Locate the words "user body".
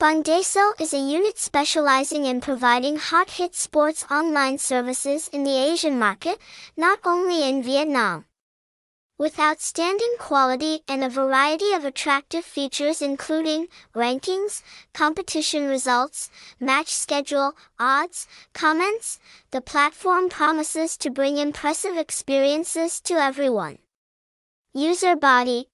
24.72-25.68